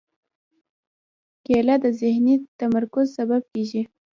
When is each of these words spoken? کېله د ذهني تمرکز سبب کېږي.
کېله 1.45 1.75
د 1.83 1.85
ذهني 2.01 2.35
تمرکز 2.59 3.05
سبب 3.17 3.41
کېږي. 3.53 3.81